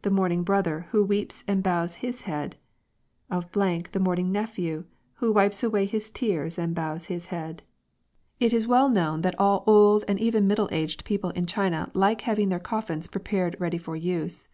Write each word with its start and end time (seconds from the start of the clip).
the 0.00 0.10
mourning 0.10 0.42
brother 0.42 0.86
who 0.92 1.04
weeps 1.04 1.44
and 1.46 1.62
bows 1.62 1.96
his 1.96 2.22
head: 2.22 2.56
of.... 3.30 3.52
the 3.52 4.00
mourn 4.00 4.16
ing 4.18 4.32
nephew 4.32 4.84
who 5.16 5.30
wipes 5.30 5.62
away 5.62 5.84
his 5.84 6.10
tears 6.10 6.56
and 6.58 6.74
bows 6.74 7.04
his 7.04 7.26
head." 7.26 7.62
:funerals. 8.38 8.38
175 8.38 8.46
It 8.46 8.52
is 8.56 8.66
well 8.66 8.88
known 8.88 9.20
that 9.20 9.38
all 9.38 9.62
old 9.66 10.06
and 10.08 10.18
even 10.18 10.46
middle 10.46 10.70
aged 10.72 11.04
people 11.04 11.32
in 11.32 11.44
China 11.44 11.90
like 11.92 12.22
having 12.22 12.48
their 12.48 12.58
coffins 12.58 13.06
prepared 13.08 13.56
ready 13.58 13.76
for 13.76 13.94
use. 13.94 14.48